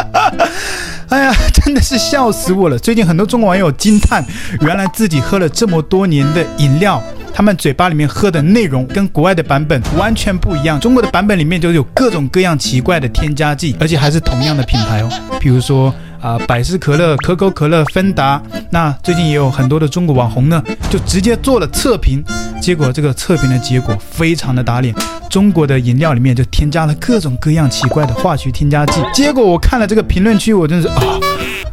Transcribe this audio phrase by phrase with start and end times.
[1.10, 2.78] 哎呀，真的是笑死我了！
[2.78, 4.24] 最近很多中国网友惊叹，
[4.60, 7.02] 原来自己喝了这么多年的饮料，
[7.34, 10.78] 他们嘴巴里面喝的内容跟国外的版本完全不一样。
[10.78, 15.08] 中国的版本里面就有各种各样奇怪的添加剂，而且还是同样的品牌哦，
[15.40, 15.92] 比如说。
[16.20, 18.38] 啊，百事可乐、可口可乐、芬达，
[18.68, 22.22] 那最近也有很多的中国网红呢，就直接做了测评，
[22.60, 24.94] 结果这个测评的结果非常的打脸，
[25.28, 31.02] 中国的饮料里面就添加了各种各样奇怪的化学添加剂，结果我看了这个评论区，我真是啊，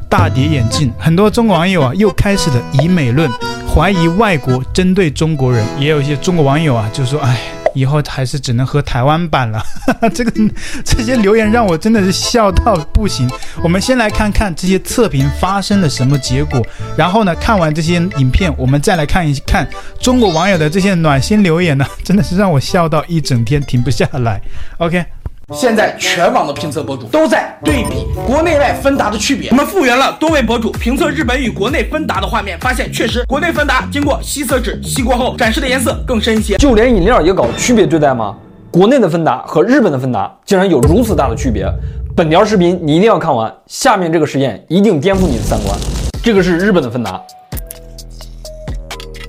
[0.09, 3.30] 大跌眼镜，很多中国网友啊又开始了以美论，
[3.68, 7.57] 怀疑外国针对中国人，也有一些中国网友啊就说，哎。
[7.74, 9.64] 以后还是只能喝台湾版了，
[10.14, 10.32] 这个
[10.84, 13.30] 这些留言让我真的是笑到不行。
[13.62, 16.66] 我们先来看看这些测评发生了什么结果，
[16.98, 19.68] 然后呢，看完这些影片，我们再来看一看
[20.00, 24.42] 中国网友的这些暖心留言呢，真的是让我笑到一整天停不下来。
[24.78, 25.06] OK。
[25.54, 29.50] 现在全网的评测博主都在对比国内外芬达的区别。
[29.50, 36.58] 我们复原了多位博主评测日本与国内芬达的画面，发现确实国内芬达经过吸色纸吸过后，展示的颜色更深一些。
[36.58, 38.36] 就连饮料也搞区别对待吗？
[38.70, 41.66] 国内的芬达和日本的芬达竟然有如此大的区别？
[42.14, 45.73] 本条视频你一定要看完，下面这个实验一定颠覆你的三观。
[46.22, 47.22] 这个是日本的芬达，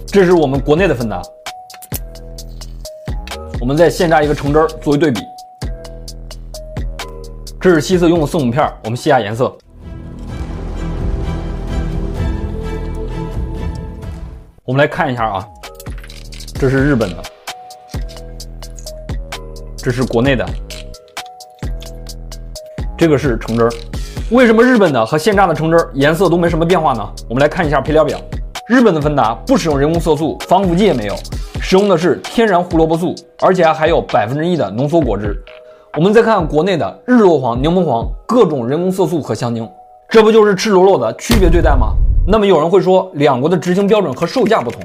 [0.09, 1.23] 这是我们国内的芬达。
[3.61, 5.21] 我们再现榨一个橙汁儿作为对比。
[7.61, 9.53] 这是吸色用的色母片，我们吸下颜色。
[14.65, 15.45] 我们来看一下啊，
[16.55, 17.17] 这是日本的，
[19.77, 20.47] 这是国内的，
[22.97, 23.71] 这个是橙汁儿。
[24.31, 27.13] 为什么日本的和现榨的橙汁儿颜色都没什么变化呢？
[27.29, 28.21] 我们来看一下配料表，
[28.69, 31.17] 日本的芬达不使用人工色素，防腐剂也没有，
[31.61, 35.37] 使用的是天然胡萝卜素，而且还有百分之一的浓缩果汁。
[35.97, 39.69] 我们再看国内的日落黄、柠檬黄，各种人工色素和香精，
[40.09, 41.93] 这不就是赤裸裸的区别对待吗？
[42.27, 44.83] 那么有人会说，两国的执行标准和售价不同，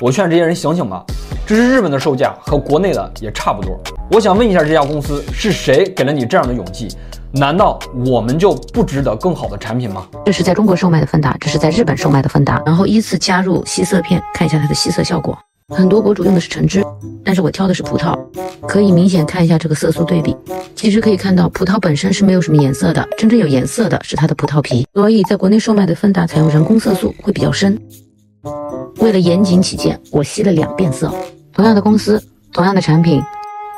[0.00, 1.04] 我劝这些人醒醒吧，
[1.46, 3.78] 这是日本的售价和国内的也差不多。
[4.10, 6.88] 我想问一下这家公司是谁给了你这样的勇气？
[7.30, 10.06] 难道我们就不值得更好的产品吗？
[10.24, 15.38] 这是在中国售卖的芬达，这是在日本售卖的芬达，然后依次加入吸色片，看一下它的吸色效果。
[15.76, 16.82] 很多博主用的是橙汁，
[17.22, 18.18] 但是我挑的是葡萄，
[18.66, 20.34] 可以明显看一下这个色素对比。
[20.74, 24.86] 其实可以看到，葡萄本身是没有什么颜色的，真正有颜色的是它的葡萄皮。
[24.94, 27.78] 所以在国内售卖的芬达采用人工色素会比较深。
[28.96, 31.12] 为了严谨起见，我吸了两遍色。
[31.52, 33.22] 同样的公司，同样的产品。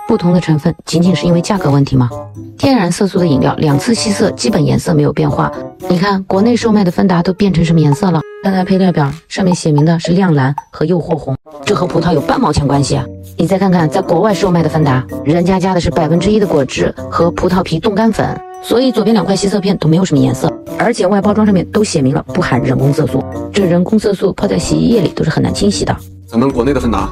[0.08, 2.10] 不同的成分仅仅是因为价格问题吗？
[2.58, 5.50] 天然色素的饮料两次吸色，基本颜色没有变化。
[5.88, 8.20] 你看国内售卖的芬达都变成什么颜色了？
[8.42, 13.04] 看看配料表，上面写明的是亮蓝和诱惑红，这和葡萄有半毛钱关系啊！
[13.36, 23.22] 你再看看在国外售卖的芬达，人家加的是百分之一的果汁和葡萄皮冻干粉，所以左边两块吸色片都没有什么颜色，而且外包装上面都写明了不含人工色素。
[23.52, 25.94] 这人工色素泡在洗衣液里都是很难清洗的。
[26.26, 27.10] 咱们国内的芬达，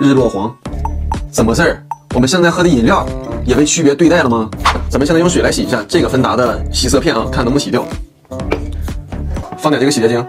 [0.00, 0.52] 日落黄，
[1.30, 1.82] 怎么事儿？
[2.14, 3.06] 我们现在喝的饮料
[3.44, 4.48] 也被区别对待了吗？
[4.90, 7.84] 咱们现在用水来洗一下这个芬达的吸色片啊，看能不能洗掉。
[9.58, 10.24] 放点这个洗洁精，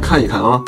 [0.00, 0.62] 看一看啊，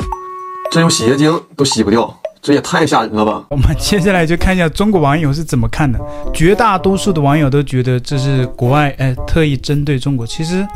[0.69, 3.45] 这用洗洁精都洗不掉，这也太吓人了吧！
[3.49, 5.97] 我们接下来就看一下中国网友是怎么看的。
[6.33, 10.27] 绝大多数的网友都觉得这是国外哎特意针对中国。
[10.27, 10.67] 其实。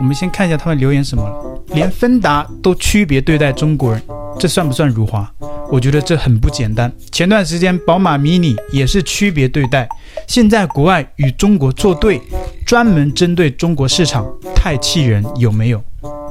[0.00, 4.02] 我们先看一下他们留言什么了，连芬达都区别对待中国人，
[4.38, 5.30] 这算不算辱华？
[5.70, 6.90] 我觉得这很不简单。
[7.12, 9.88] 前段时间宝马 Mini 也是区别对待，
[10.26, 12.20] 现在国外与中国作对，
[12.64, 15.82] 专门针对中国市场，太气人，有没有？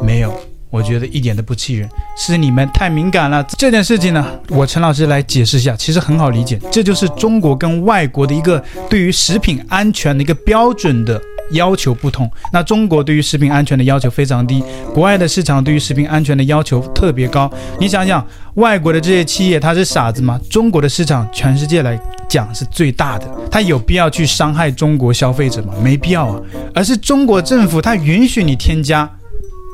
[0.02, 0.34] 没有，
[0.72, 1.88] 我觉得一点都不气人，
[2.18, 3.44] 是你们太敏感了。
[3.58, 11.22] 这件事情呢，我陈老师来解释一下，其实很好理解，这就是中国跟外国的一个对于食品安全的一个标准的。
[11.52, 14.64] 要求不同，那中国对于食品安全的要求非常低，
[14.94, 17.50] 国外的市场对于食品安全的要求特别高。
[17.80, 18.26] 你想想，
[18.56, 20.40] 外国的这些企业，他是傻子吗？
[20.50, 25.74] 中国的市场，全世界来讲是最大的，他有必要去伤害中国消费者吗？
[25.82, 26.42] 没必要啊。
[26.74, 29.10] 而是中国政府他允许你添加，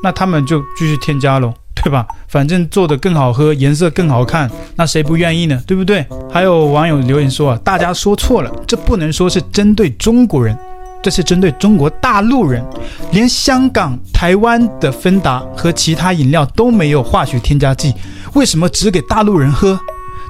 [0.02, 2.06] 那他们就继续添加喽，对吧？
[2.28, 5.60] 反正做得更好喝，颜色更好看，那谁不愿意呢？
[5.66, 6.06] 对不对？
[6.30, 10.56] 还有网友留言说啊，大家说错了，这不能说是针对中国人。
[11.04, 12.64] 这是针对中国大陆人，
[13.12, 17.92] 连香港、台湾的芬达和其他饮料都没有化学添加剂，
[18.32, 19.78] 为什么只给大陆人喝？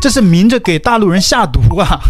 [0.03, 2.01] 这是明着给大陆人下毒啊！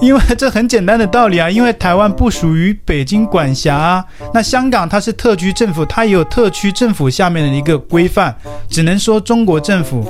[0.00, 4.04] 因为这很简单的道理啊， 因为台湾不属于北京管辖啊。
[4.32, 8.34] 那香港它是特区政府，它也有特区政府下面的一个规范，
[8.68, 10.06] 只能说中国政府，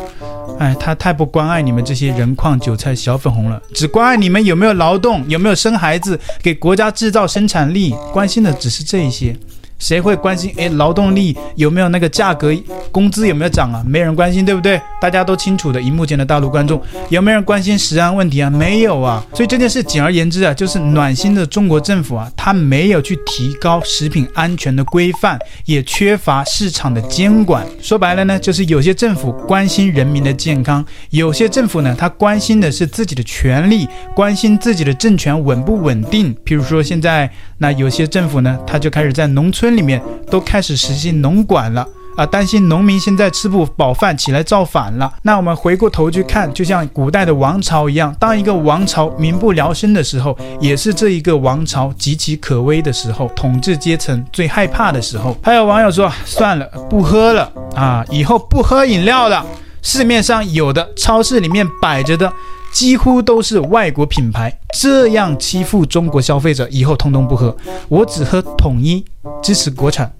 [0.59, 9.37] 哎，他太不关爱你们这些人矿韭菜小粉红了，只关爱你们有没有劳动，有没有生孩子，给国家制造生产力，关心的只是这一些。
[9.79, 10.53] 谁会关心？
[10.57, 12.55] 哎，劳动力有没有那个价格？
[12.91, 13.83] 工资有没有涨啊？
[13.87, 14.81] 没人关心，对不对？
[15.01, 15.81] 大家都清楚的。
[15.81, 16.81] 荧幕前的大陆观众，
[17.11, 18.49] 有没有人关心食安问题啊？
[18.49, 19.25] 没有啊。
[19.35, 27.67] 所以这件事，简而言之啊，就是暖心的中国政府啊，他没有去提高食品安全的规范，也缺乏市场的监管。
[27.83, 36.35] 说白了呢，就是有些政府关心人民的健康，有些政府呢，他关心的是自己的权利，关心自己的政权稳不稳定。
[36.45, 37.31] 譬如说现在。
[37.59, 39.99] 那有些政府呢，他就开始在农村村里面
[40.31, 41.89] 都开始实行农管了
[42.19, 45.11] 啊，担心农民现在吃不饱饭，起来造反了。
[45.23, 55.35] 那我们回过头去看，就像古代的王朝一样，当一个王朝民不聊生的时候，也是这一个王朝岌岌可危的时候，统治阶层最害怕的时候。
[55.43, 59.47] 还有网友说，算了，不喝了啊，以后不喝饮料了。
[59.81, 62.31] 市面上有的，超市里面摆着的。
[62.75, 67.57] 几乎都是外国品牌，这样欺负中国消费者，以后通通不喝。
[67.89, 69.05] 我只喝统一，
[69.41, 70.13] 支持国产。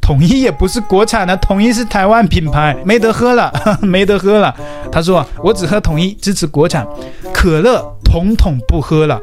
[0.00, 4.52] 统一也不是国产的，统一是台湾品牌，没得喝了，呵 呵没得喝了。
[4.90, 6.84] 他说：“我只喝统一，支持国产。
[7.32, 9.20] 可乐统统不喝了，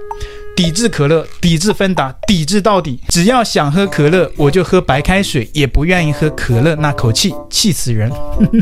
[0.56, 2.98] 抵制可乐，抵制芬达，抵制到底。
[3.10, 8.10] 只要想喝可乐，我就喝白开水，也不愿意喝可乐那口气，气死人。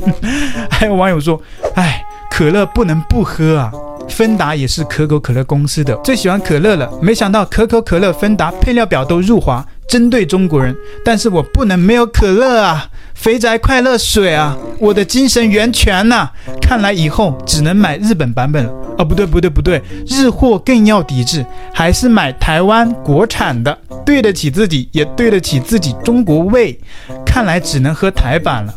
[0.71, 1.39] ”还有网友说
[1.75, 2.01] ：“哎。”
[2.37, 3.71] 可乐不能不喝啊！
[4.09, 6.91] 芬达也是可口可乐公司的，最喜欢可乐了。
[7.01, 10.75] 没想到可口可乐、芬达配料表都入华，针对中国人。
[11.05, 12.89] 但是我不能没有可乐啊！
[13.13, 16.29] 肥宅快乐水啊，我的精神源泉呐、
[16.61, 18.73] 看来以后只能买日本版本了。
[18.97, 26.77] 哦，不对不对不对，日货更要抵制，还是买台湾国产的，对得起自己，也对得起自己中国胃。
[27.25, 28.73] 看来只能喝台版了。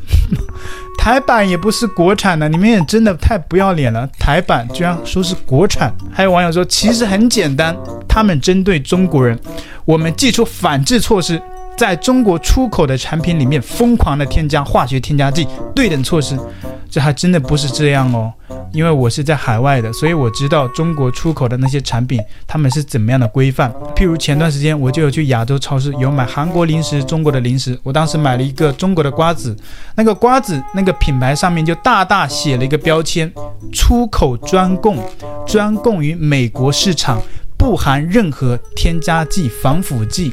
[0.99, 4.07] 台版也不是国产的，你们也真的太不要脸了。
[4.19, 7.75] 台版居然说是国产，还有网友说，其实很简单，
[8.07, 9.39] 他们针对中国人，
[9.87, 11.41] 我们祭出反制措施，
[11.79, 16.39] 在中国出口的产品里面疯狂的添加化学添加剂，对等措施。
[16.91, 18.33] 这还真的不是这样哦，
[18.73, 23.73] 因为我是在海外的，所以我知道中国出口的那些产品，他们是怎么样的规范。
[23.95, 27.79] 譬如前段时间我就有去亚洲超市，有买韩国零食、中国的零食。
[27.83, 29.57] 我当时买了一个中国的瓜子，
[29.97, 33.33] 那个瓜子那个品牌上面就大大写了一个标签：
[33.73, 34.99] 出口专供，
[35.47, 37.21] 专供于美国市场，
[37.57, 40.33] 不含任何添加剂、防腐剂。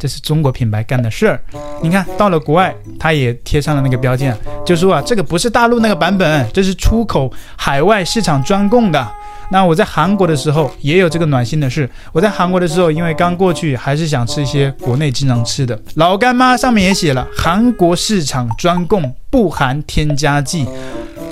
[0.00, 1.38] 这是中国品牌干的事儿，
[1.82, 9.06] 你看到了国外，他也贴上了那个标签，就说啊，这个不是大陆那个版本，这是出口海外市场专供的。
[9.52, 20.66] 那我在韩国的时候也有这个暖心的事，我在韩国的时候，因为刚过去，还是想吃一些国内经常吃的，老干妈上面也写了，韩国市场专供，不含添加剂。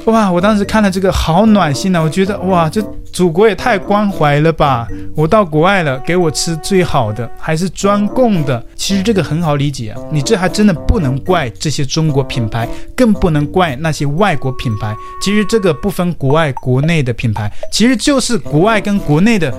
[0.05, 0.31] 哇！
[0.31, 2.83] 我当时看了这个好暖心呐，我觉得哇，这
[3.13, 4.87] 祖国也太关怀了吧！
[5.15, 8.65] 我到国外了，给我吃最好的，还是专供的。
[8.77, 14.95] 其实这个很好理解啊，你这还真的不能怪这些中国品牌，更不能怪那些外国品牌。
[15.23, 19.53] 其实这个不分国外国内的品牌，其实就是国外跟国内的。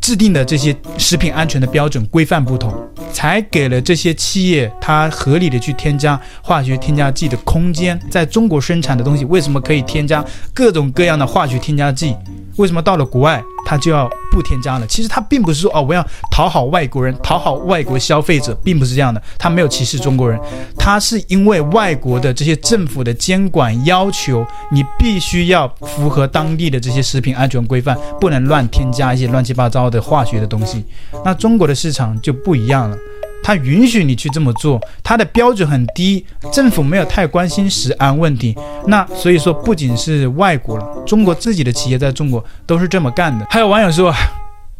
[0.00, 2.70] 制定的这些食品安全的标准规范不同，
[3.14, 7.98] 才给了这些企业它合理的去添加化学添加剂的空间。
[8.10, 10.22] 在中国生产的东西，为什么可以添加
[10.52, 12.14] 各种各样的化学添加剂？
[12.56, 14.86] 为什么到了国外它就要不添加了？
[14.86, 19.20] 其实它并不是说哦，我要讨好外国人，讨好外国消费者，并不是这样的。
[19.36, 20.38] 它没有歧视中国人，
[20.78, 30.84] 它是因为外国的这些政府的监管要求，你必须要符合当地的这些食品安全规范，不能乱添加一些乱七八糟的化学的东西。
[31.24, 32.96] 那中国的市场就不一样了。
[33.44, 38.56] 他允许你去这么做，他的标准很低，政府没有太关心食安问题。
[38.86, 43.46] 那所以说，不仅是外国了，中国自己的企业在中国都是这么干的。
[43.50, 44.10] 还有网友说，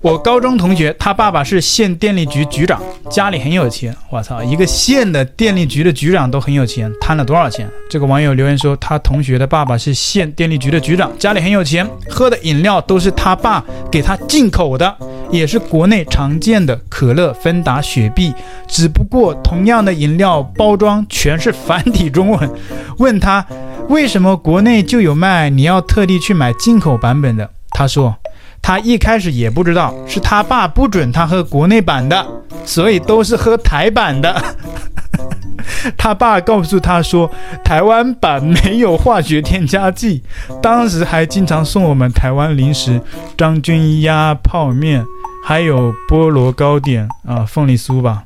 [0.00, 2.80] 我高中同学他爸爸是县电力局局长，
[3.11, 3.94] 家里很有钱。
[4.11, 7.68] 我操，一个县的电力局的局长都很有钱，贪了多少钱？
[7.88, 14.94] 这个网友留言说，他同学的爸爸是县电力局的局长，家里很有钱，喝的饮料都是他爸给他进口的。
[15.34, 18.32] 也是国内常见的可乐、芬达、雪碧，
[18.68, 22.50] 只不过同样的饮料包装全是繁体中文。
[22.98, 23.44] 问他
[23.88, 27.50] 为什么国内就有卖，你要特地去买进口版本的？
[27.70, 28.16] 他说
[28.62, 32.24] 他一开始也不知道，是他爸不准他喝国内版的，
[32.64, 34.42] 所以都是喝台版的。
[35.98, 37.30] 他爸告诉他说，
[37.62, 40.22] 台湾版没有化学添加剂，
[40.62, 43.00] 当时还经常送我们台湾零食，
[43.36, 45.04] 张君鸭泡面，
[45.44, 48.24] 还有菠萝糕点啊，凤梨酥吧，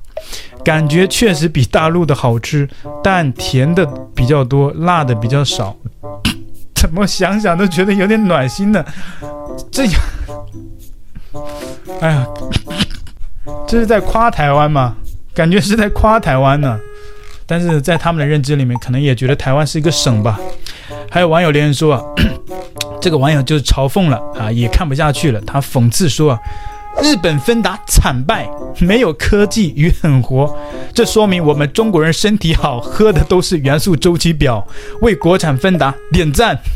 [0.64, 2.68] 感觉确实比大陆的好吃，
[3.02, 3.84] 但甜的
[4.14, 5.76] 比较多，辣的比较少，
[6.74, 8.84] 怎么想想都觉得有点暖心呢，
[9.70, 9.84] 这，
[12.00, 12.26] 哎呀，
[13.66, 14.96] 这是在夸台湾吗？
[15.34, 16.78] 感觉是在夸台湾呢，
[17.46, 20.38] 但是在他们的认知里面，可能也觉得台湾是一个省吧。
[21.10, 22.02] 还有网友留言说啊，
[23.00, 25.40] 这个网友就是嘲讽了啊，也看不下去了。
[25.42, 26.38] 他讽刺说啊，
[27.02, 28.48] 日本芬达惨败，
[28.80, 30.56] 没有科技与狠活，
[30.92, 34.66] 这说明我们中国人身体好，喝的都是元素周期表，
[35.00, 36.58] 为国产芬达点赞。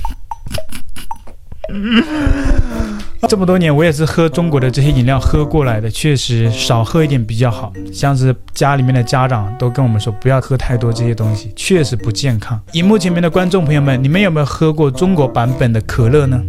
[3.29, 7.73] 这么多年，我也是喝中国的这些饮料喝过来的，确实少喝一点比较好。
[7.93, 12.61] 像是家里面的家长都跟我们说，不要喝太多这些东西，确实不健康。
[12.73, 16.43] 荧幕前面的观众朋友们，你们有没有喝过中国版本的可乐呢？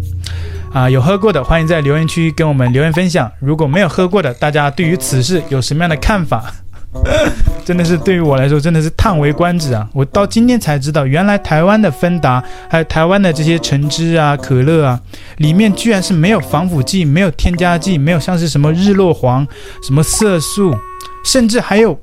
[0.74, 3.32] 啊，有喝过的，欢迎在留言区跟我们留言分享。
[3.40, 6.52] 如果没有喝过的，大家对于此事有什么样的看法？
[7.64, 9.88] 真的是对于我来说，真的是叹为观止啊！
[9.94, 15.00] 我到今天才知道，原来台湾的芬达，还有台湾的这些橙汁啊、可乐啊，
[15.38, 19.48] 里面居然是没有防腐剂、没有添加剂、没有像是什么日落黄、
[19.84, 20.76] 什么色素，
[21.24, 22.00] 甚至还有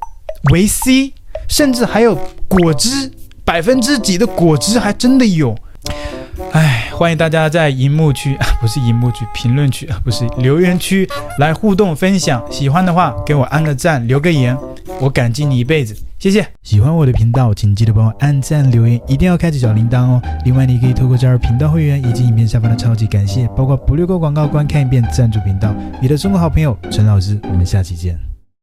[0.53, 1.12] 维 C，
[1.49, 3.11] 甚至还有果汁，
[3.45, 5.57] 百分之几的果汁还真的有。
[7.00, 12.45] 哎，欢迎大家在荧幕区 啊，不是荧幕区，评论区啊，不是留言区来互动分享。
[12.50, 14.54] 喜欢的话，给我按个赞，留个言，
[15.00, 16.47] 我感激你一辈子，谢谢。
[16.62, 20.21] 喜欢我的频道，请记得帮我按赞、留言，一定要开启小铃铛哦。
[20.45, 25.75] 另外，你可以透过加入频道会员以及影片下方的超级感谢，包括不略过广告、观看一遍赞助频道。
[26.02, 28.29] 你的中国好朋友陈老师，我们下期见。